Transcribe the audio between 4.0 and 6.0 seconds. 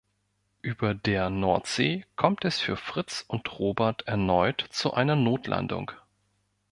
erneut zu einer Notlandung.